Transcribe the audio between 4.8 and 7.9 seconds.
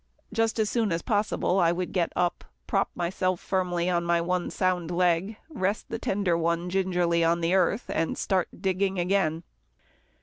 hind leg, rest the tender one gingerly on the earth,